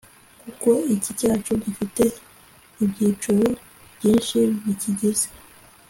[0.43, 2.03] kuko iki cyacu gifite
[2.83, 3.45] ibyicoro
[3.95, 5.27] byinshi bikigize